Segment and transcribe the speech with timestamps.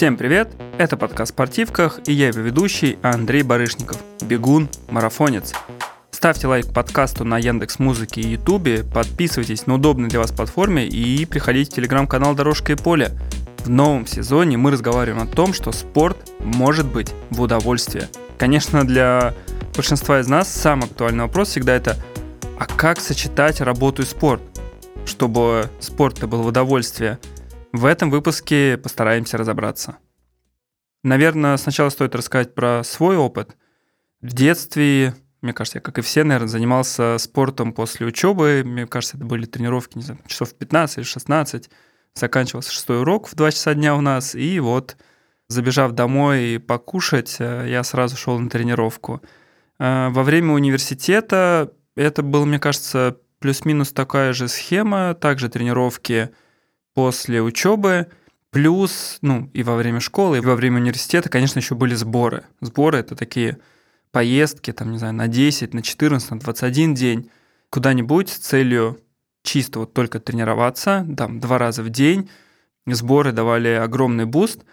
[0.00, 0.48] Всем привет!
[0.78, 5.52] Это подкаст «Спортивках» и я его ведущий Андрей Барышников, бегун, марафонец.
[6.10, 11.26] Ставьте лайк подкасту на Яндекс Музыке и Ютубе, подписывайтесь на удобной для вас платформе и
[11.26, 13.10] приходите в телеграм-канал «Дорожка и поле».
[13.58, 18.08] В новом сезоне мы разговариваем о том, что спорт может быть в удовольствие.
[18.38, 19.34] Конечно, для
[19.76, 21.98] большинства из нас самый актуальный вопрос всегда это
[22.58, 24.40] «А как сочетать работу и спорт?»
[25.04, 27.18] Чтобы спорт был в удовольствие–
[27.72, 29.98] в этом выпуске постараемся разобраться.
[31.02, 33.56] Наверное, сначала стоит рассказать про свой опыт.
[34.20, 38.62] В детстве, мне кажется, я, как и все, наверное, занимался спортом после учебы.
[38.64, 41.70] Мне кажется, это были тренировки, не знаю, часов 15 или 16.
[42.14, 44.34] Заканчивался шестой урок в 2 часа дня у нас.
[44.34, 44.96] И вот,
[45.48, 49.22] забежав домой покушать, э, я сразу шел на тренировку.
[49.78, 55.14] Э, во время университета это был, мне кажется, плюс-минус такая же схема.
[55.14, 56.30] Также тренировки–
[56.94, 58.08] после учебы,
[58.50, 62.44] плюс, ну, и во время школы, и во время университета, конечно, еще были сборы.
[62.60, 63.58] Сборы— это такие
[64.10, 67.30] поездки, там, не знаю, на 10, на 14, на 21 день
[67.70, 69.00] куда-нибудь с целью
[69.42, 72.28] чисто вот только тренироваться, там, два раза в день.
[72.86, 74.64] Сборы давали огромный boost.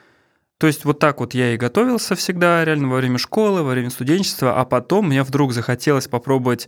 [0.57, 3.91] То есть вот так вот я и готовился всегда, реально, во время школы, во время
[3.91, 6.67] студенчества, а потом мне вдруг захотелось попробовать,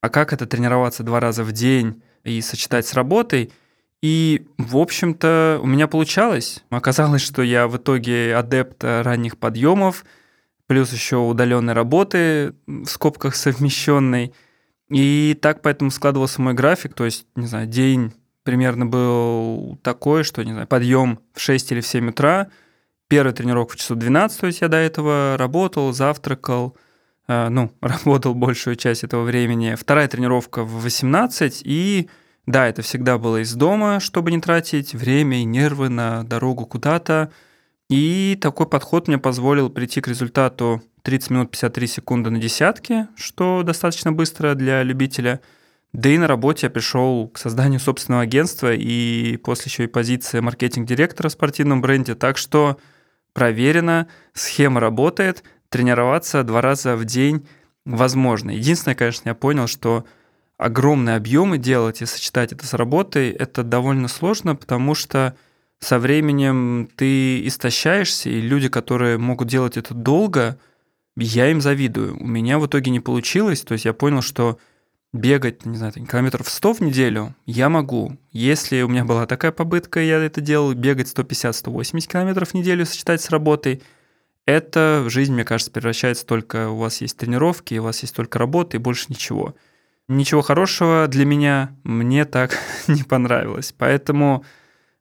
[0.00, 3.52] а как это тренироваться два раза в день и сочетать с работой–
[4.00, 6.64] и, в общем-то, у меня получалось.
[6.70, 10.04] Оказалось, что я в итоге адепт ранних подъемов,
[10.66, 14.32] плюс еще удаленной работы, в скобках совмещенной.
[14.90, 16.94] И так поэтому складывался мой график.
[16.94, 18.12] То есть, не знаю, день
[18.48, 22.48] примерно был такой, что, не знаю, подъем в 6 или в 7 утра,
[23.08, 26.74] первая тренировка в часу 12, то есть я до этого работал, завтракал,
[27.26, 29.74] э, ну, работал большую часть этого времени.
[29.74, 32.08] Вторая тренировка в 18 и
[32.48, 37.30] да, это всегда было из дома, чтобы не тратить время и нервы на дорогу куда-то.
[37.90, 43.62] И такой подход мне позволил прийти к результату 30 минут 53 секунды на десятке, что
[43.64, 45.42] достаточно быстро для любителя.
[45.92, 50.40] Да и на работе я пришел к созданию собственного агентства и после еще и позиции
[50.40, 52.14] маркетинг-директора в спортивном бренде.
[52.14, 52.78] Так что
[53.34, 57.46] проверено, схема работает, тренироваться два раза в день
[57.84, 58.52] возможно.
[58.52, 60.06] Единственное, конечно, я понял, что
[60.58, 65.36] огромные объемы делать и сочетать это с работой, это довольно сложно, потому что
[65.78, 70.58] со временем ты истощаешься, и люди, которые могут делать это долго,
[71.16, 72.20] я им завидую.
[72.20, 74.58] У меня в итоге не получилось, то есть я понял, что
[75.12, 78.18] бегать, не знаю, километров 100 в неделю я могу.
[78.32, 83.22] Если у меня была такая попытка, я это делал, бегать 150-180 километров в неделю, сочетать
[83.22, 83.80] с работой,
[84.44, 88.76] это жизнь, мне кажется, превращается только у вас есть тренировки, у вас есть только работа
[88.76, 89.54] и больше ничего–
[90.08, 92.58] Ничего хорошего для меня мне так
[92.88, 93.74] не понравилось.
[93.76, 94.44] Поэтому,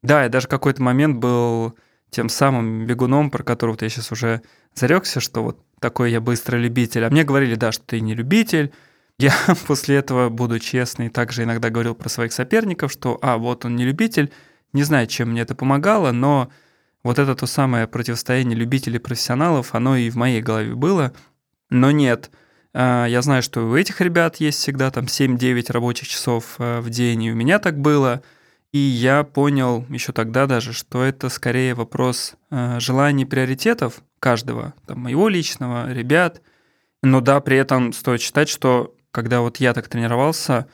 [0.04, 1.76] да, я даже какой-то момент был
[2.10, 4.42] тем самым бегуном, про которого я сейчас уже
[4.74, 7.06] зарекся, что вот такой я быстрый любитель.
[7.06, 8.74] А мне говорили, да, что ты не любитель.
[9.20, 9.34] Я
[9.66, 13.84] после этого, буду честный, также иногда говорил про своих соперников, что, а, вот он не
[13.84, 14.32] любитель.
[14.74, 16.52] Не знаю, чем мне это помогало, но
[17.02, 21.14] вот это то самое противостояние любителей и профессионалов, оно и в моей голове было.
[21.72, 22.30] Но нет,
[22.82, 27.24] я знаю, что у этих ребят есть всегда там 7-9 рабочих часов э, в день,
[27.24, 28.22] и у меня так было.
[28.72, 35.00] И я понял еще тогда даже, что это скорее вопрос э, желаний приоритетов каждого, там,
[35.00, 36.42] моего личного, ребят.
[37.02, 40.68] Но да, при этом стоит считать, что когда вот я так тренировался,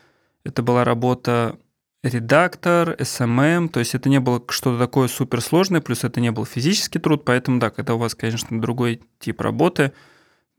[0.43, 1.57] это была работа
[2.03, 6.99] редактор, SMM, то есть это не было что-то такое суперсложное, плюс это не был физический
[6.99, 9.93] труд, поэтому да, когда у вас, конечно, другой тип работы–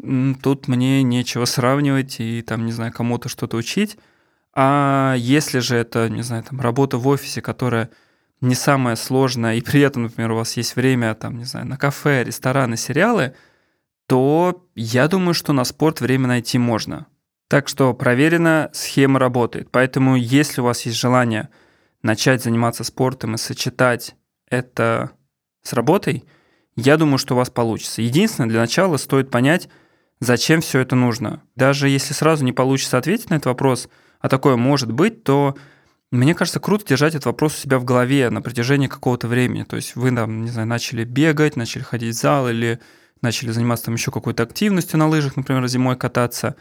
[0.00, 3.96] тут мне нечего сравнивать и там, не знаю, кому-то что-то учить.
[4.52, 7.90] А если же это, не знаю, там работа в офисе, которая
[8.40, 11.76] не самая сложная, и при этом, например, у вас есть время, там, не знаю, на
[11.76, 13.34] кафе, рестораны, сериалы,
[14.06, 17.06] то я думаю, что на спорт время найти можно.
[17.48, 19.70] Так что проверено, схема работает.
[19.70, 21.48] Поэтому если у вас есть желание
[22.02, 24.14] начать заниматься спортом и сочетать
[24.48, 25.12] это
[25.62, 26.24] с работой,
[26.76, 28.02] я думаю, что у вас получится.
[28.02, 29.68] Единственное, для начала стоит понять,
[30.20, 31.42] зачем все это нужно.
[31.56, 33.88] Даже если сразу не получится ответить на этот вопрос,
[34.20, 35.56] а такое может быть, то
[36.10, 39.64] мне кажется, круто держать этот вопрос у себя в голове на протяжении какого-то времени.
[39.64, 42.80] То есть вы там, не знаю, начали бегать, начали ходить в зал или
[43.20, 46.56] начали заниматься там еще какой-то активностью на лыжах, например, зимой кататься.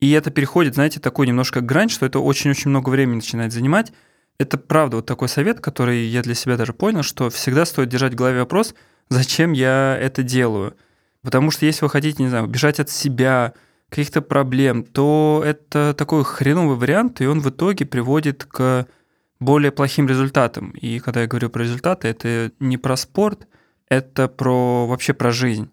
[0.00, 3.92] И это переходит, знаете, такой немножко грань, что это очень-очень много времени начинает занимать.
[4.38, 8.14] Это правда вот такой совет, который я для себя даже понял, что всегда стоит держать
[8.14, 8.74] в голове вопрос,
[9.08, 10.76] зачем я это делаю.
[11.24, 13.54] Потому что если вы хотите, не знаю, бежать от себя,
[13.88, 18.86] каких-то проблем, то это такой хреновый вариант, и он в итоге приводит к
[19.38, 20.70] более плохим результатам.
[20.72, 23.46] И когда я говорю про результаты, это не про спорт,
[23.88, 25.70] это про вообще про жизнь.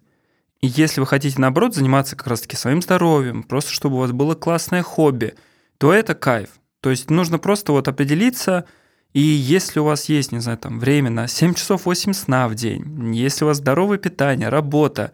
[0.62, 4.36] И если вы хотите, наоборот, заниматься как раз-таки своим здоровьем, просто чтобы у вас было
[4.36, 5.34] классное хобби,
[5.80, 6.50] то это кайф.
[6.82, 8.66] То есть нужно просто вот определиться,
[9.14, 12.54] и если у вас есть, не знаю, там время на 7 часов 8 сна в
[12.54, 15.12] день, если у вас здоровое питание, работа,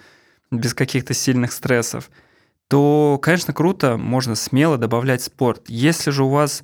[0.52, 2.10] без каких-то сильных стрессов,
[2.68, 5.64] то, конечно, круто, можно смело добавлять спорт.
[5.68, 6.64] Если же у вас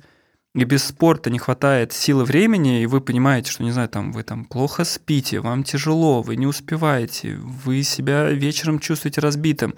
[0.54, 4.22] и без спорта не хватает силы времени, и вы понимаете, что, не знаю, там, вы
[4.22, 9.74] там плохо спите, вам тяжело, вы не успеваете, вы себя вечером чувствуете разбитым.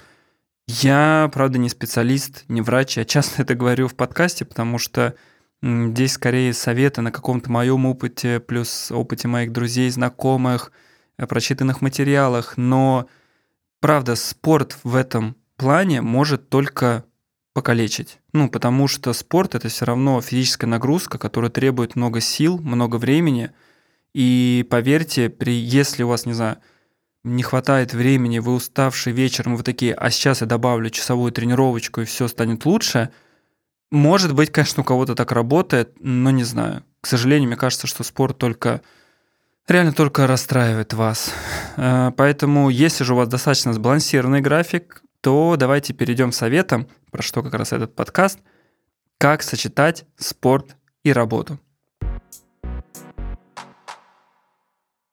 [0.68, 5.14] Я, правда, не специалист, не врач, я часто это говорю в подкасте, потому что
[5.62, 10.72] здесь скорее советы на каком-то моем опыте, плюс опыте моих друзей, знакомых,
[11.16, 13.06] э, прочитанных материалах, но,
[13.80, 17.04] правда, спорт в этом плане может только
[17.54, 18.18] покалечить.
[18.32, 23.52] Ну, потому что спорт это все равно физическая нагрузка, которая требует много сил, много времени.
[24.12, 26.58] И поверьте, при, если у вас, не знаю,
[27.24, 32.04] не хватает времени, вы уставший вечером, вы такие, а сейчас я добавлю часовую тренировочку, и
[32.04, 33.10] все станет лучше.
[33.90, 36.84] Может быть, конечно, у кого-то так работает, но не знаю.
[37.00, 38.82] К сожалению, мне кажется, что спорт только
[39.68, 41.32] реально только расстраивает вас.
[41.76, 47.22] Э, поэтому, если же у вас достаточно сбалансированный график, то давайте перейдем к советам, про
[47.22, 48.38] что как раз этот подкаст,
[49.18, 51.58] как сочетать спорт и работу.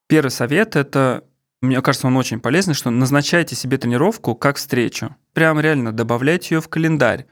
[0.08, 1.24] Первый совет– это,
[1.62, 5.16] мне кажется, он очень полезный, что назначайте себе тренировку как встречу.
[5.34, 7.26] Прям реально добавляйте ее в календарь.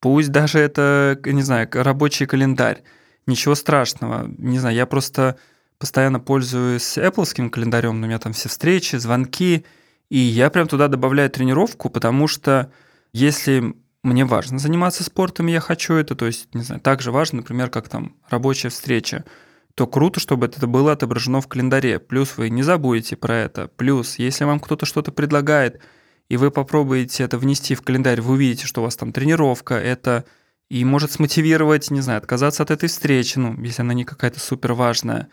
[0.00, 2.82] Пусть даже это, не знаю, рабочий календарь.
[3.26, 4.26] Ничего страшного.
[4.38, 5.38] Не знаю, я просто
[5.80, 9.64] постоянно пользуюсь Apple календарем, у меня там все встречи, звонки–
[10.10, 12.70] и я прям туда добавляю тренировку, потому что
[13.12, 17.38] если мне важно заниматься спортом, я хочу это, то есть, не знаю, так же важно,
[17.38, 19.24] например, как там рабочая встреча,
[19.74, 22.00] то круто, чтобы это было отображено в календаре.
[22.00, 23.68] Плюс вы не забудете про это.
[23.68, 25.80] Плюс, если вам кто-то что-то предлагает,
[26.28, 30.24] и вы попробуете это внести в календарь, вы увидите, что у вас там тренировка, это
[30.68, 34.72] и может смотивировать, не знаю, отказаться от этой встречи, ну, если она не какая-то супер
[34.72, 35.28] важная.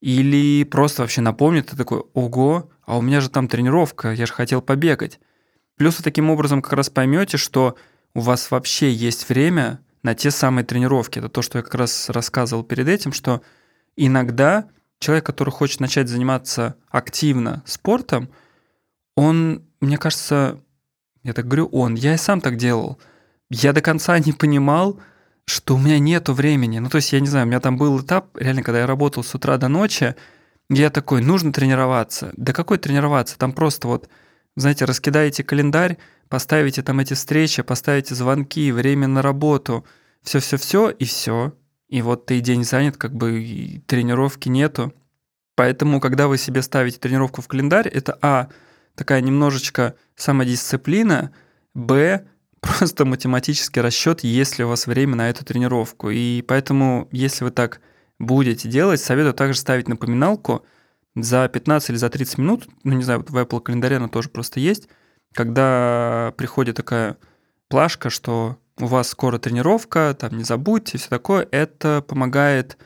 [0.00, 4.32] Или просто вообще напомнит, ты такой, ого, а у меня же там тренировка, я же
[4.32, 5.20] хотел побегать.
[5.76, 7.76] Плюс вы таким образом как раз поймете, что
[8.14, 11.18] у вас вообще есть время на те самые тренировки.
[11.18, 13.42] Это то, что я как раз рассказывал перед этим, что
[13.96, 14.68] иногда
[14.98, 18.30] человек, который хочет начать заниматься активно спортом,
[19.16, 20.60] он, мне кажется,
[21.22, 22.98] я так говорю, он, я и сам так делал.
[23.50, 24.98] Я до конца не понимал,
[25.50, 26.78] что у меня нету времени.
[26.78, 29.24] Ну, то есть, я не знаю, у меня там был этап, реально, когда я работал
[29.24, 30.14] с утра до ночи,
[30.68, 32.32] я такой, нужно тренироваться.
[32.36, 33.36] Да какой тренироваться?
[33.38, 34.08] Там просто вот,
[34.56, 35.98] знаете, раскидаете календарь,
[36.28, 39.84] поставите там эти встречи, поставите звонки, время на работу,
[40.22, 41.52] все-все-все, и все.
[41.88, 44.94] И вот ты день занят, как бы тренировки нету.
[45.56, 48.48] Поэтому, когда вы себе ставите тренировку в календарь, это А,
[48.94, 51.32] такая немножечко самодисциплина,
[51.74, 52.26] Б,
[52.78, 56.10] просто математический расчет, есть ли у вас время на эту тренировку.
[56.10, 57.80] И поэтому, если вы так
[58.18, 60.64] будете делать, советую также ставить напоминалку
[61.16, 64.28] за 15 или за 30 минут, ну не знаю, вот в Apple календаре она тоже
[64.28, 64.88] просто есть,
[65.32, 67.16] когда приходит такая
[67.68, 72.78] плашка, что у вас скоро тренировка, там не забудьте, все такое, это помогает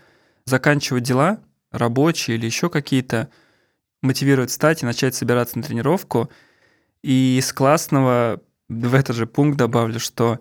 [0.47, 1.41] заканчивать дела
[1.71, 3.29] рабочие или еще какие-то,
[4.03, 6.31] мотивирует встать и начать собираться на тренировку.
[7.03, 10.39] И из классного в этот же пункт добавлю, что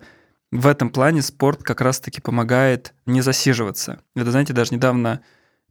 [0.50, 4.00] в этом плане спорт как раз-таки помогает не засиживаться.
[4.14, 5.20] Это, знаете, даже недавно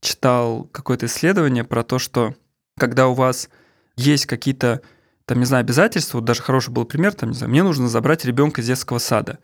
[0.02, 2.36] читал какое-то исследование про то, что
[2.78, 3.50] когда у вас
[3.96, 4.82] есть какие-то,
[5.26, 8.26] там, не знаю, обязательства, вот даже хороший был пример, там, не знаю, мне нужно забрать
[8.26, 9.40] ребенка из детского сада.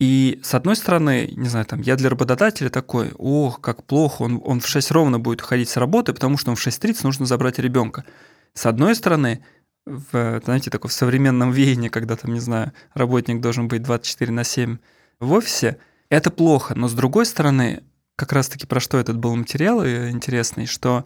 [0.00, 4.42] И с одной стороны, не знаю, там, я для работодателя такой, ох, как плохо, он,
[4.44, 7.60] он в 6 ровно будет уходить с работы, потому что он в 6.30 нужно забрать
[7.60, 8.04] ребенка.
[8.54, 9.44] С одной стороны,
[9.86, 14.78] в, знаете, в современном веянии, когда там, не знаю, работник должен быть 24 на 7
[15.20, 16.74] в офисе, это плохо.
[16.74, 17.82] Но с другой стороны,
[18.16, 21.04] как раз-таки про что этот был материал э, интересный, что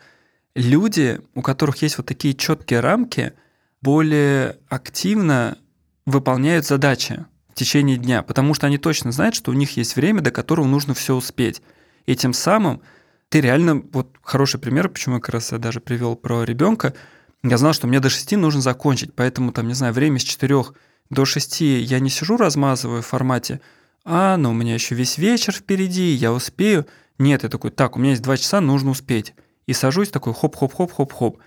[0.55, 3.33] люди, у которых есть вот такие четкие рамки,
[3.81, 5.59] более активно
[6.07, 10.21] выполняют задачи в течение дня, потому что они точно знают, что у них есть время,
[10.21, 11.63] до которого нужно все успеть.
[12.07, 12.81] И тем самым
[13.29, 16.95] ты реально, вот хороший пример, почему я как раз я даже привел про ребенка,
[17.43, 20.65] я знал, что мне до 6 нужно закончить, поэтому там, не знаю, время с 4
[21.11, 23.61] до 6 я не сижу размазываю в формате,
[24.05, 26.87] а, ну у меня еще весь вечер впереди, я успею.
[27.19, 29.35] Нет, я такой, так, у меня есть 2 часа, нужно успеть.
[29.67, 31.39] И сажусь такой хоп-хоп-хоп-хоп-хоп.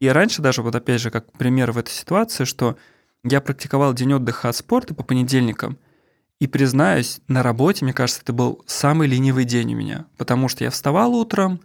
[0.00, 2.76] И раньше даже, вот опять же, как пример в этой ситуации, что
[3.24, 5.78] я практиковал день отдыха от спорта по понедельникам,
[6.40, 10.64] и признаюсь, на работе, мне кажется, это был самый ленивый день у меня, потому что
[10.64, 11.60] я вставал утром,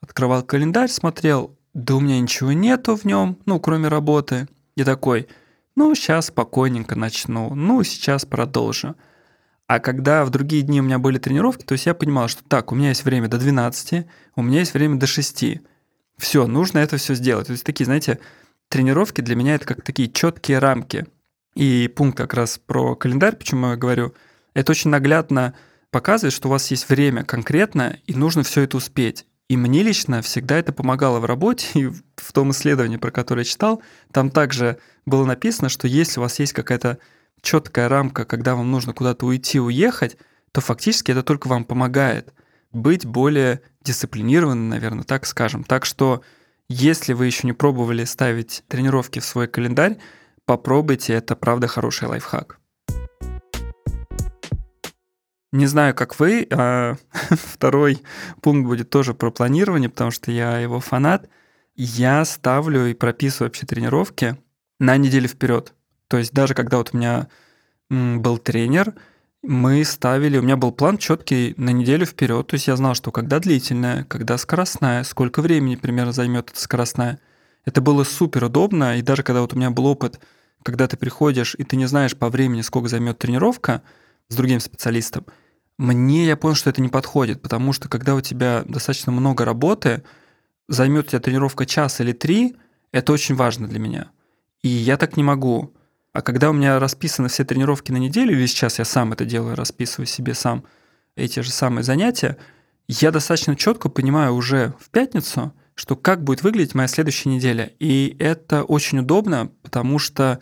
[0.00, 4.48] открывал календарь, смотрел, да у меня ничего нету в нем, ну, кроме работы.
[4.76, 5.28] И такой,
[5.76, 8.96] ну, сейчас спокойненько начну, ну, сейчас продолжу.
[9.66, 12.72] А когда в другие дни у меня были тренировки, то есть я понимал, что так,
[12.72, 15.44] у меня есть время до 12, у меня есть время до 6.
[16.18, 17.46] Все, нужно это все сделать.
[17.46, 18.18] То есть такие, знаете,
[18.68, 21.06] тренировки для меня это как такие четкие рамки.
[21.54, 24.14] И пункт как раз про календарь, почему я говорю,
[24.54, 25.54] это очень наглядно
[25.90, 29.26] показывает, что у вас есть время конкретно, и нужно все это успеть.
[29.50, 33.44] И мне лично всегда это помогало в работе, и в том исследовании, про которое я
[33.44, 36.98] читал, там также было написано, что если у вас есть какая-то
[37.42, 40.16] четкая рамка, когда вам нужно куда-то уйти, уехать,
[40.52, 42.32] то фактически это только вам помогает
[42.70, 45.64] быть более дисциплинированным, наверное, так скажем.
[45.64, 46.22] Так что,
[46.68, 49.98] если вы еще не пробовали ставить тренировки в свой календарь,
[50.44, 52.59] попробуйте, это правда хороший лайфхак.
[55.52, 56.96] Не знаю, как вы, а
[57.30, 58.02] второй
[58.40, 61.28] пункт будет тоже про планирование, потому что я его фанат.
[61.74, 64.36] Я ставлю и прописываю вообще тренировки
[64.78, 65.74] на неделю вперед.
[66.08, 67.28] То есть даже когда вот у меня
[67.88, 68.94] был тренер,
[69.42, 73.10] мы ставили, у меня был план четкий на неделю вперед, то есть я знал, что
[73.10, 77.20] когда длительная, когда скоростная, сколько времени примерно займет эта скоростная.
[77.64, 80.20] Это было супер удобно, и даже когда вот у меня был опыт,
[80.62, 83.82] когда ты приходишь и ты не знаешь по времени, сколько займет тренировка
[84.30, 85.26] с другим специалистом,
[85.76, 90.02] мне я понял, что это не подходит, потому что когда у тебя достаточно много работы,
[90.68, 92.56] займет у тебя тренировка час или три,
[92.92, 94.10] это очень важно для меня.
[94.62, 95.74] И я так не могу.
[96.12, 99.56] А когда у меня расписаны все тренировки на неделю, или сейчас я сам это делаю,
[99.56, 100.64] расписываю себе сам
[101.16, 102.36] эти же самые занятия,
[102.86, 107.72] я достаточно четко понимаю уже в пятницу, что как будет выглядеть моя следующая неделя.
[107.78, 110.40] И это очень удобно, потому что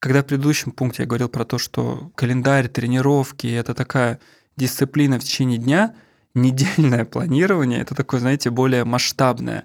[0.00, 4.18] когда в предыдущем пункте я говорил про то, что календарь, тренировки– это такая
[4.56, 5.94] дисциплина в течение дня,
[6.34, 9.64] недельное планирование– это такое, знаете, более масштабное.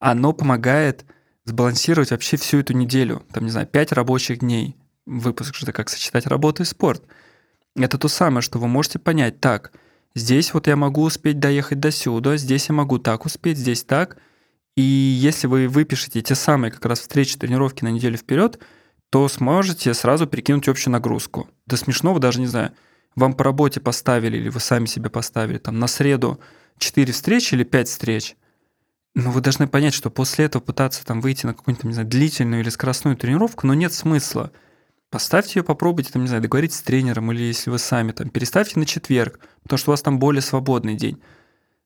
[0.00, 1.04] Оно помогает
[1.44, 3.24] сбалансировать вообще всю эту неделю.
[3.32, 7.04] Там, не знаю, 5 рабочих дней, выпуск же как сочетать работу и спорт.
[7.76, 9.72] Это то самое, что вы можете понять, так,
[10.16, 14.18] здесь вот я могу успеть доехать до сюда, здесь я могу так успеть, здесь так.
[14.76, 18.58] И если вы выпишете те самые как раз встречи, тренировки на неделю вперед,
[19.10, 21.48] то сможете сразу перекинуть общую нагрузку.
[21.66, 22.72] До смешного даже, не знаю,
[23.14, 26.40] вам по работе поставили или вы сами себе поставили там на среду
[26.78, 28.36] 4 встречи или 5 встреч,
[29.14, 32.62] но вы должны понять, что после этого пытаться там выйти на какую-нибудь, не знаю, длительную
[32.62, 34.52] или скоростную тренировку, но нет смысла.
[35.10, 38.78] Поставьте ее, попробуйте, там, не знаю, договоритесь с тренером, или если вы сами там, переставьте
[38.78, 41.20] на четверг, потому что у вас там более свободный день.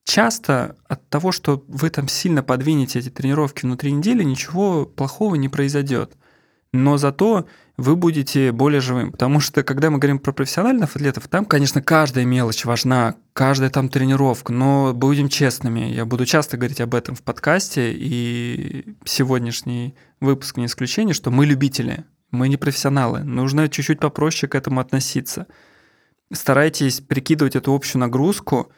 [0.05, 5.49] Часто от того, что вы там сильно подвинете эти тренировки внутри недели, ничего плохого не
[5.49, 6.17] произойдет.
[6.73, 9.13] Но зато вы будете более живым.
[9.13, 13.89] Потому что, когда мы говорим про профессиональных атлетов, там, конечно, каждая мелочь важна, каждая там
[13.89, 20.57] тренировка, но будем честными, я буду часто говорить об этом в подкасте, и сегодняшний выпуск
[20.57, 22.05] не исключение, что мы любители.
[22.31, 23.21] Мы не профессионалы.
[23.21, 25.47] Нужно чуть-чуть попроще к этому относиться.
[26.33, 28.73] Старайтесь прикидывать эту общую нагрузку.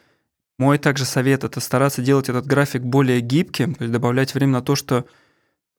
[0.57, 4.61] Мой также совет– это стараться делать этот график более гибким, то есть добавлять время на
[4.61, 5.05] то, что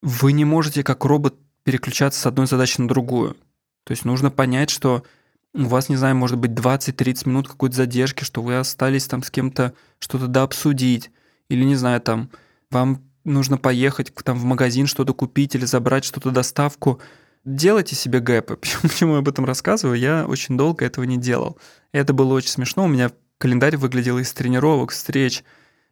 [0.02, 3.36] вы не можете как робот переключаться с одной задачи на другую.
[3.84, 5.02] То есть нужно понять, что
[5.52, 9.30] у вас, не знаю, может быть 20-30 минут какой-то задержки, что вы остались там с
[9.30, 11.10] кем-то что-то дообсудить,
[11.48, 12.30] или, не знаю, там,
[12.70, 17.00] вам нужно поехать там в магазин что-то купить или забрать что-то доставку–
[17.46, 18.58] делайте себе гэпы.
[18.82, 19.98] Почему я об этом рассказываю?
[19.98, 21.58] Я очень долго этого не делал.
[21.92, 22.84] Это было очень смешно.
[22.84, 25.44] У меня календарь выглядел из тренировок, встреч,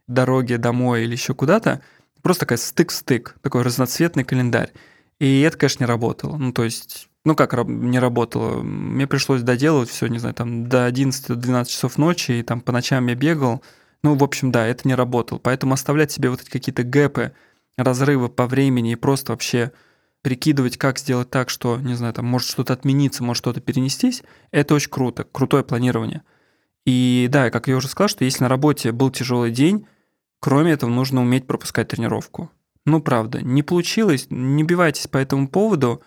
[0.06, 1.80] дороги домой или еще куда-то.
[2.20, 4.72] Просто такая стык-стык, такой разноцветный календарь.
[5.18, 6.36] И это, конечно, не работало.
[6.36, 8.62] Ну, то есть, ну как не работало?
[8.62, 13.06] Мне пришлось доделывать все, не знаю, там до 11-12 часов ночи, и там по ночам
[13.06, 13.62] я бегал.
[14.02, 15.38] Ну, в общем, да, это не работало.
[15.38, 17.32] Поэтому оставлять себе вот эти какие-то гэпы,
[17.76, 19.72] разрывы по времени и просто вообще
[20.22, 24.74] прикидывать, как сделать так, что, не знаю, там может что-то отмениться, может что-то перенестись, это
[24.74, 26.22] очень круто, крутое планирование.
[26.86, 29.86] И да, как я уже сказал, что если на работе был тяжелый день,
[30.40, 32.50] кроме этого нужно уметь пропускать тренировку.
[32.86, 36.02] Ну, правда, не получилось, не бивайтесь по этому поводу.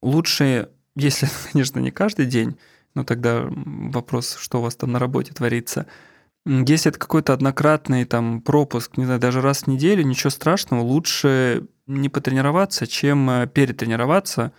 [0.00, 2.56] Лучше, если, конечно, не каждый день,
[2.94, 5.86] но тогда вопрос, что у вас там на работе творится.
[6.46, 11.66] Если это какой-то однократный там пропуск, не знаю, даже раз в неделю, ничего страшного, лучше
[11.86, 14.52] не потренироваться, чем э, перетренироваться,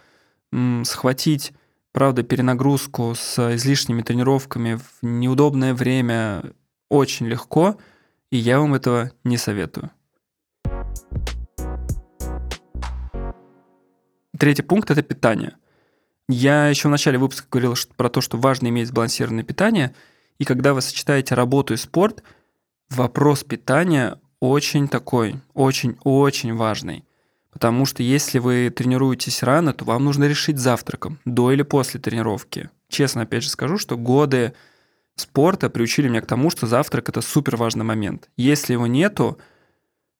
[0.83, 1.53] схватить,
[1.93, 6.43] правда, перенагрузку с излишними тренировками в неудобное время
[6.89, 7.77] очень легко,
[8.31, 9.91] и я вам этого не советую.
[14.41, 15.55] Третий пункт– это питание.
[16.27, 19.93] Я еще в начале выпуска говорил про то, что важно иметь сбалансированное питание,
[20.39, 22.23] и когда вы сочетаете работу и спорт,
[22.89, 27.05] вопрос питания очень такой, очень-очень важный.
[27.51, 32.71] Потому что если вы тренируетесь рано, то вам нужно решить завтраком, до или после тренировки.
[32.89, 34.53] Честно, опять же скажу, что годы
[35.17, 38.31] спорта приучили меня к тому, что завтрак это супер важный момент.
[38.37, 39.37] Если его нету,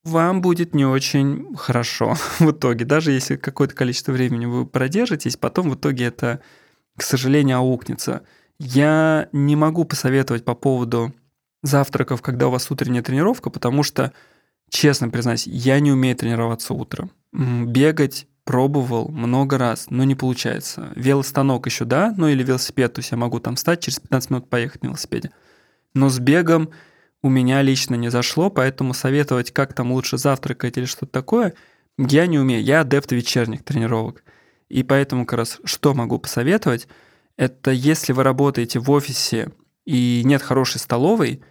[0.04, 2.86] вам будет не очень хорошо в итоге.
[2.86, 6.42] Даже если какое-то количество времени вы продержитесь, потом в итоге это,
[6.98, 8.24] к сожалению, аукнется.
[8.60, 11.14] Я не могу посоветовать по поводу
[11.64, 14.14] завтраков, когда у вас утренняя тренировка, потому что,
[14.70, 17.12] честно признаюсь, я не умею тренироваться утром.
[17.32, 20.92] Бегать пробовал много раз, но не получается.
[20.96, 24.50] Велостанок еще да, ну или велосипед, то есть я могу там встать, через 15 минут
[24.50, 25.32] поехать на велосипеде.
[25.94, 26.70] Но с бегом
[27.24, 31.54] у меня лично не зашло, поэтому советовать, как там лучше завтракать или что-то такое,
[31.98, 32.64] я не умею.
[32.64, 34.24] Я адепт вечерних тренировок.
[34.70, 36.88] И поэтому как раз что могу посоветовать,
[37.38, 39.52] это если вы работаете в офисе
[39.86, 41.42] и нет хорошей столовой,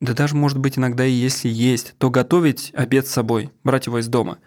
[0.00, 4.00] да даже, может быть, иногда и если есть, то готовить обед с собой, брать его
[4.00, 4.38] из дома.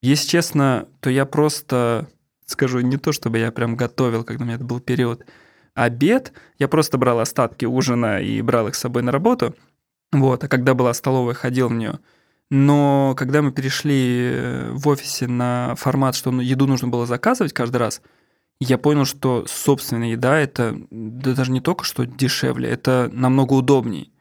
[0.00, 2.08] Если честно, то я просто,
[2.46, 5.24] скажу, не то чтобы я прям готовил, когда у меня это был период,
[5.74, 9.54] обед, я просто брал остатки ужина и брал их с собой на работу–
[10.12, 12.00] вот, а когда была столовая, ходил в нее.
[12.50, 17.52] Но когда мы перешли э, в офисе на формат, что ну, еду нужно было заказывать
[17.52, 18.00] каждый раз,
[18.60, 24.12] я понял, что собственная еда это да даже не только что дешевле, это намного удобней.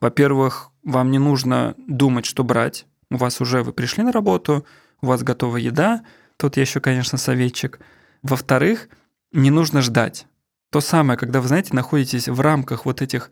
[0.00, 2.86] Во-первых, вам не нужно думать, что брать.
[3.10, 4.64] У вас уже вы пришли на работу,
[5.00, 6.04] у вас готова еда.
[6.36, 7.80] Тут я еще, конечно, советчик.
[8.22, 8.88] Во-вторых,
[9.32, 10.26] не нужно ждать.
[10.70, 13.30] То самое, когда вы, знаете, находитесь в рамках вот этих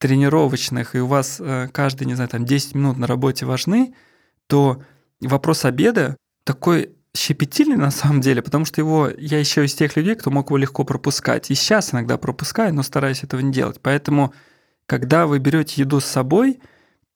[0.00, 3.94] тренировочных, и у вас э, каждый, не знаю, там 10 минут на работе важны,
[4.46, 4.82] то
[5.20, 10.14] вопрос обеда такой щепетильный на самом деле, потому что его я еще из тех людей,
[10.14, 11.50] кто мог его легко пропускать.
[11.50, 13.78] И сейчас иногда пропускаю, но стараюсь этого не делать.
[13.82, 14.32] Поэтому,
[14.86, 16.60] когда вы берете еду с собой,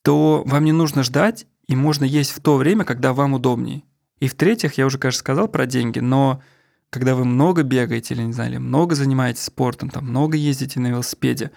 [0.02, 3.86] то вам не нужно ждать, и можно есть в то время, когда вам удобней.
[4.20, 6.42] И в-третьих, я уже, конечно, сказал про деньги, но
[6.90, 10.88] когда вы много бегаете или, не знаю, или много занимаетесь спортом, там много ездите на
[10.88, 11.50] велосипеде,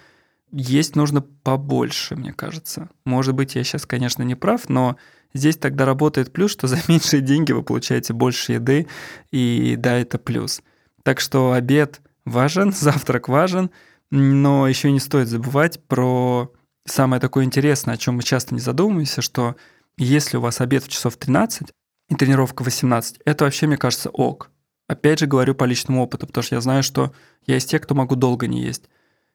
[0.52, 2.88] есть нужно побольше, мне кажется.
[3.04, 4.96] Может быть, я сейчас, конечно, не прав, но
[5.34, 8.86] здесь тогда работает плюс, что за меньшие деньги вы получаете больше еды,
[9.30, 10.62] и да, это плюс.
[11.02, 13.70] Так что обед важен, завтрак важен,
[14.10, 16.52] но еще не стоит забывать про
[16.86, 19.56] самое такое интересное, о чем мы часто не задумываемся, что
[19.96, 21.68] если у вас обед в часов 13
[22.08, 24.50] и тренировка в 18, это вообще, мне кажется, ок.
[24.86, 27.12] Опять же говорю по личному опыту, потому что я знаю, что
[27.46, 28.88] я из тех, кто могу долго не есть.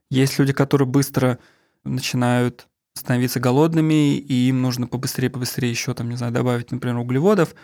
[0.10, 1.40] Есть люди, которые быстро
[1.84, 7.56] начинают становиться голодными, и им нужно побыстрее-побыстрее еще, там, не знаю, добавить, например, углеводов.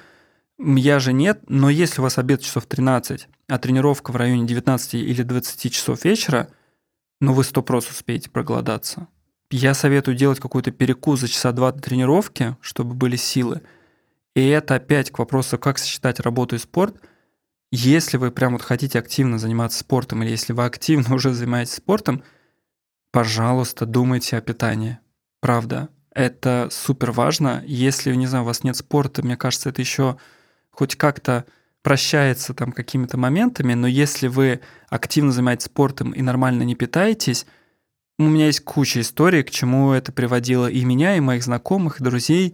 [0.57, 4.95] Я же нет, но если у вас обед часов 13, а тренировка в районе 19
[4.95, 6.49] или 20 часов вечера,
[7.21, 9.07] ну вы сто просто успеете проголодаться.
[9.51, 13.61] Я советую делать какой-то перекус за часа два до тренировки, чтобы были силы.
[14.35, 17.01] И это опять к вопросу, как сочетать работу и спорт.
[17.71, 22.23] Если вы прям вот хотите активно заниматься спортом, или если вы активно уже занимаетесь спортом–
[23.11, 24.99] пожалуйста, думайте о питании.
[25.41, 25.89] Правда.
[26.13, 27.63] Это супер важно.
[27.65, 30.17] Если, не знаю, у вас нет спорта, мне кажется, это еще
[30.71, 31.45] хоть как-то
[31.81, 37.45] прощается там какими-то моментами, но если вы активно занимаетесь спортом и нормально не питаетесь,
[38.17, 42.03] у меня есть куча историй, к чему это приводило и меня, и моих знакомых, и
[42.03, 42.53] друзей.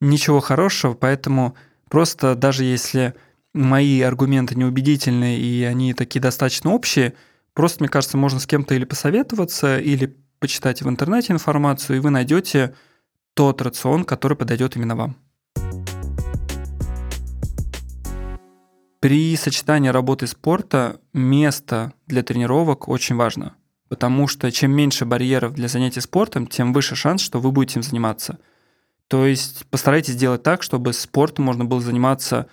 [0.00, 1.56] Ничего хорошего, поэтому
[1.88, 3.14] просто даже если
[3.58, 7.14] мои аргументы неубедительные и они такие достаточно общие–
[7.58, 12.10] Просто, мне кажется, можно с кем-то или посоветоваться, или почитать в интернете информацию, и вы
[12.10, 12.76] найдете
[13.34, 15.16] тот рацион, который подойдет именно вам.
[19.00, 23.56] При сочетании работы и спорта место для тренировок очень важно,
[23.88, 27.82] потому что чем меньше барьеров для занятий спортом, тем выше шанс, что вы будете им
[27.82, 28.38] заниматься.
[29.08, 32.46] То есть постарайтесь сделать так, чтобы спортом можно было заниматься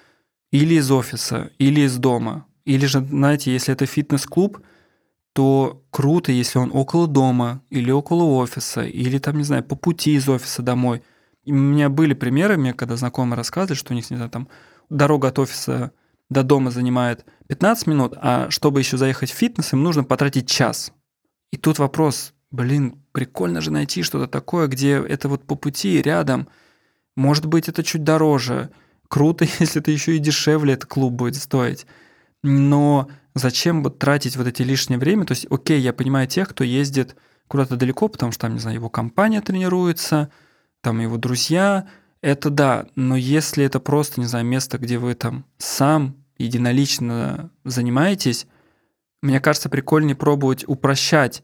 [0.56, 2.46] или из офиса, или из дома.
[2.66, 4.60] Или же, знаете, если это фитнес-клуб–
[5.36, 10.16] то круто, если он около дома или около офиса, или там, не знаю, по пути
[10.16, 11.04] из офиса домой.
[11.44, 14.48] И у меня были примеры, мне когда знакомые рассказывали, что у них, не знаю, там
[14.90, 15.92] дорога от офиса
[16.30, 20.94] до дома занимает 15 минут, а чтобы еще заехать в фитнес, им нужно потратить час.
[21.52, 26.48] И тут вопрос, блин, прикольно же найти что-то такое, где это вот по пути, рядом.
[27.18, 28.70] Может быть, это чуть дороже.
[29.08, 31.86] Круто, если это еще и дешевле этот клуб будет стоить.
[32.44, 35.26] Но зачем вот тратить вот эти лишнее время?
[35.26, 37.16] То есть, окей, я понимаю тех, кто ездит
[37.48, 40.30] куда-то далеко, потому что там, не знаю, его компания тренируется,
[40.82, 41.88] там его друзья,
[42.22, 48.48] это да, но если это просто, не знаю, место, где вы там сам единолично занимаетесь,
[49.22, 51.44] мне кажется, прикольнее пробовать упрощать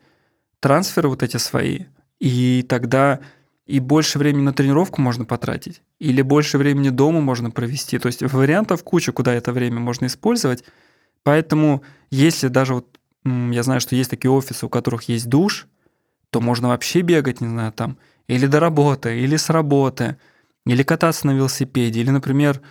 [0.59, 1.85] трансферы вот эти свои,
[2.19, 3.19] и тогда
[3.65, 7.99] и больше времени на тренировку можно потратить, или больше времени дома можно провести.
[7.99, 10.63] То есть вариантов куча, куда это время можно использовать.
[11.23, 15.67] Поэтому если даже вот я знаю, что есть такие офисы, у которых есть душ,
[16.31, 17.97] то можно вообще бегать, не знаю, там,
[18.27, 20.17] или до работы, или с работы,
[20.65, 22.61] или кататься на велосипеде, или, например,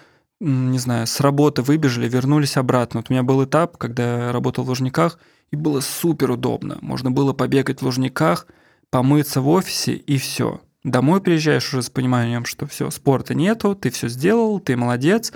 [0.41, 3.01] не знаю, с работы выбежали, вернулись обратно.
[3.01, 5.19] Вот у меня был этап, когда я работал в Лужниках,
[5.51, 6.79] и было супер удобно.
[6.81, 8.47] Можно было побегать в Лужниках,
[8.91, 10.61] помыться в офисе, и все.
[10.83, 15.33] Домой приезжаешь уже с пониманием, что все, спорта нету, ты все сделал, ты молодец,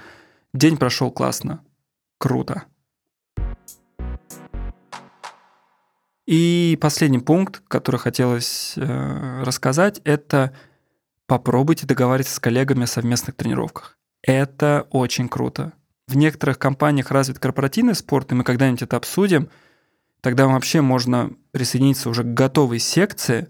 [0.52, 1.62] день прошел классно.
[2.18, 2.64] Круто.
[6.26, 10.56] И последний пункт, который хотелось э, рассказать, это
[11.26, 13.98] попробуйте договариваться с коллегами о совместных тренировках.
[14.22, 15.74] Это очень круто.
[16.08, 19.50] В некоторых компаниях развит корпоративный спорт, и мы когда-нибудь это обсудим.
[20.22, 23.48] Тогда вообще можно присоединиться уже к готовой секции.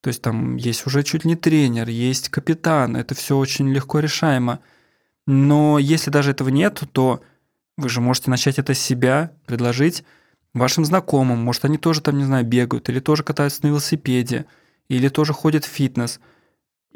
[0.00, 2.96] То есть там есть уже чуть не тренер, есть капитан.
[2.96, 4.60] Это все очень легко решаемо.
[5.26, 7.22] Но если даже этого нет, то
[7.76, 10.04] вы же можете начать это с себя, предложить
[10.54, 11.38] вашим знакомым.
[11.38, 14.46] Может, они тоже там, не знаю, бегают, или тоже катаются на велосипеде,
[14.88, 16.20] или тоже ходят в фитнес–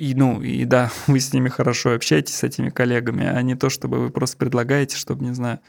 [0.00, 3.68] и, ну, и да, вы с ними хорошо общаетесь, с этими коллегами, а не то,
[3.68, 5.60] чтобы вы просто предлагаете, чтобы, не знаю,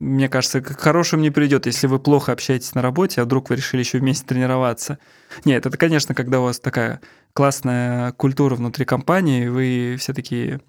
[0.00, 3.56] мне кажется, к хорошему не придет, если вы плохо общаетесь на работе, а вдруг вы
[3.56, 4.98] решили еще вместе тренироваться.
[5.44, 7.00] Нет, это, конечно, когда у вас такая
[7.32, 10.60] классная культура внутри компании, вы все такие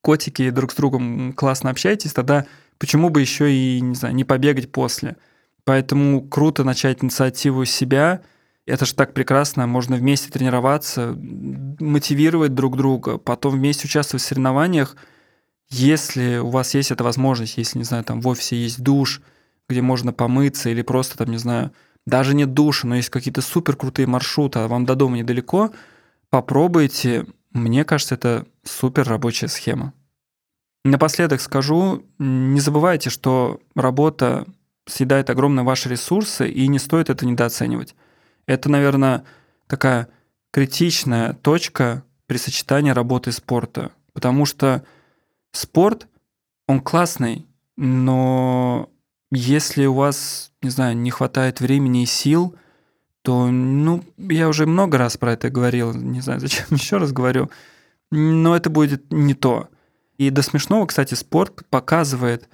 [0.00, 2.46] котики друг с другом классно общаетесь, тогда
[2.78, 5.16] почему бы еще и, не знаю, не побегать после?
[5.64, 8.22] Поэтому круто начать инициативу себя–
[8.66, 14.96] это же так прекрасно, можно вместе тренироваться, мотивировать друг друга, потом вместе участвовать в соревнованиях.
[15.76, 19.20] Если у вас есть эта возможность, если, не знаю, там в офисе есть душ,
[19.68, 21.72] где можно помыться, или просто там, не знаю,
[22.06, 25.72] даже нет душа, но есть какие-то супер крутые маршруты, а вам до дома недалеко,
[26.30, 27.26] попробуйте.
[27.52, 29.92] Мне кажется, это супер рабочая схема.
[30.84, 34.46] Напоследок скажу, не забывайте, что работа
[34.86, 37.96] съедает огромные ваши ресурсы, и не стоит это недооценивать.
[38.46, 39.24] Это, наверное,
[39.66, 40.06] такая
[40.52, 43.90] критичная точка при сочетании работы и спорта.
[44.12, 44.84] Потому что
[45.56, 46.08] спорт,
[46.66, 48.90] он классный, но
[49.30, 52.54] если у вас, не знаю, не хватает времени и сил,
[53.22, 57.50] то, ну, я уже много раз про это говорил, не знаю, зачем еще раз говорю,
[58.10, 59.68] но это будет не то.
[60.18, 62.48] И до смешного, кстати, спорт показывает,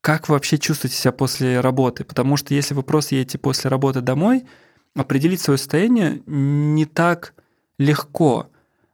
[0.00, 2.04] как вы вообще чувствуете себя после работы.
[2.04, 4.44] Потому что если вы просто едете после работы домой–
[4.98, 7.34] определить свое состояние не так
[7.78, 8.50] легко.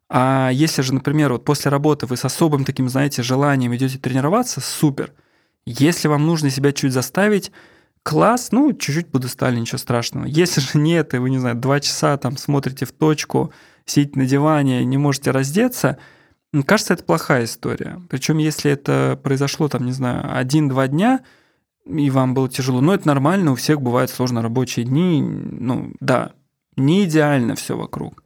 [0.09, 4.61] А если же, например, вот после работы вы с особым таким, знаете, желанием идете тренироваться,
[4.61, 5.12] супер.
[5.67, 7.51] Если вам нужно себя чуть заставить,
[8.03, 10.27] класс, ну, чуть-чуть буду стали, ничего страшного.
[10.27, 13.53] Если же нет, и вы, не знаю, два часа там смотрите в точку,
[13.87, 15.99] сидите на диване, не можете раздеться,
[16.67, 18.01] кажется, это плохая история.
[18.11, 21.21] Причем, если это произошло, там, не знаю, один-два дня–
[21.87, 22.81] и вам было тяжело.
[22.81, 25.23] Но это нормально, у всех бывают сложно рабочие дни.
[25.23, 26.33] Ну, да,
[26.77, 28.23] не идеально все вокруг.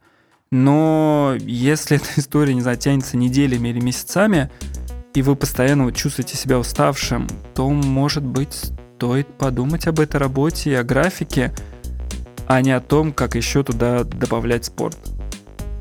[0.51, 4.49] Но если эта история, не знаю, тянется неделями или месяцами,
[5.13, 10.75] и вы постоянно чувствуете себя уставшим, то, может быть, стоит подумать об этой работе и
[10.75, 11.53] о графике,
[12.47, 14.97] а не о том, как еще туда добавлять спорт.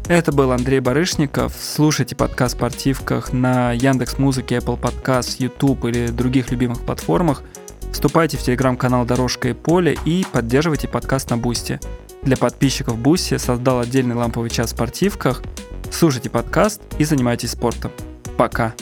[0.07, 1.55] Это был Андрей Барышников.
[1.61, 7.43] Слушайте подкаст «Спортивках» на Яндекс Музыке, Apple Podcast, YouTube или других любимых платформах–
[7.93, 11.81] Вступайте в телеграм-канал «Дорожка и поле» и поддерживайте подкаст на Boosty.
[12.23, 15.43] Для подписчиков Boosty создал отдельный ламповый час в спортивках.
[15.91, 17.91] Слушайте подкаст и занимайтесь спортом.
[18.37, 18.75] Пока!